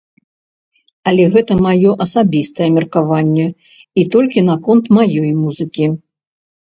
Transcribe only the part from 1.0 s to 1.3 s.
Але